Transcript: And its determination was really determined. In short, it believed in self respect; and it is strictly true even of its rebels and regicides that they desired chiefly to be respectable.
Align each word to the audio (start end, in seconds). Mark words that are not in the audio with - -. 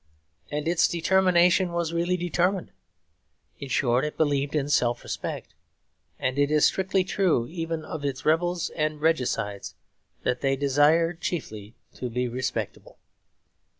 And 0.49 0.67
its 0.67 0.87
determination 0.87 1.73
was 1.73 1.93
really 1.93 2.17
determined. 2.17 2.71
In 3.59 3.69
short, 3.69 4.03
it 4.03 4.17
believed 4.17 4.55
in 4.55 4.67
self 4.67 5.03
respect; 5.03 5.53
and 6.17 6.39
it 6.39 6.49
is 6.49 6.65
strictly 6.65 7.03
true 7.03 7.45
even 7.45 7.85
of 7.85 8.03
its 8.03 8.25
rebels 8.25 8.71
and 8.71 8.99
regicides 8.99 9.75
that 10.23 10.41
they 10.41 10.55
desired 10.55 11.21
chiefly 11.21 11.75
to 11.93 12.09
be 12.09 12.27
respectable. 12.27 12.97